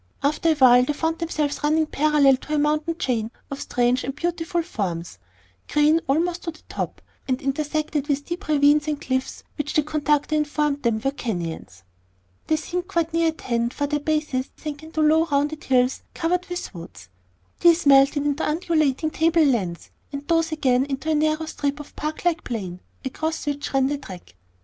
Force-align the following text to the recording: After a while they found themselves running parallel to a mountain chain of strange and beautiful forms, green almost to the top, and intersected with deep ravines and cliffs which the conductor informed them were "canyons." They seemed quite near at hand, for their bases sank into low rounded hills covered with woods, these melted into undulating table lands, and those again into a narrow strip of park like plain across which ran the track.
After 0.23 0.49
a 0.49 0.55
while 0.55 0.83
they 0.83 0.93
found 0.93 1.19
themselves 1.19 1.59
running 1.63 1.85
parallel 1.85 2.35
to 2.37 2.55
a 2.55 2.57
mountain 2.57 2.97
chain 2.97 3.29
of 3.51 3.61
strange 3.61 4.03
and 4.03 4.15
beautiful 4.15 4.63
forms, 4.63 5.19
green 5.71 6.01
almost 6.07 6.45
to 6.45 6.49
the 6.51 6.63
top, 6.67 7.03
and 7.27 7.39
intersected 7.39 8.07
with 8.07 8.25
deep 8.25 8.47
ravines 8.47 8.87
and 8.87 8.99
cliffs 8.99 9.43
which 9.59 9.73
the 9.75 9.83
conductor 9.83 10.33
informed 10.35 10.81
them 10.81 10.99
were 11.05 11.11
"canyons." 11.11 11.83
They 12.47 12.55
seemed 12.55 12.87
quite 12.87 13.13
near 13.13 13.27
at 13.27 13.41
hand, 13.41 13.75
for 13.75 13.85
their 13.85 13.99
bases 13.99 14.49
sank 14.57 14.81
into 14.81 15.01
low 15.01 15.25
rounded 15.27 15.65
hills 15.65 16.01
covered 16.15 16.47
with 16.49 16.73
woods, 16.73 17.07
these 17.59 17.85
melted 17.85 18.25
into 18.25 18.43
undulating 18.43 19.11
table 19.11 19.45
lands, 19.45 19.91
and 20.11 20.27
those 20.27 20.51
again 20.51 20.83
into 20.85 21.11
a 21.11 21.13
narrow 21.13 21.45
strip 21.45 21.79
of 21.79 21.95
park 21.95 22.25
like 22.25 22.43
plain 22.43 22.79
across 23.05 23.45
which 23.45 23.71
ran 23.71 23.85
the 23.85 23.99
track. 23.99 24.33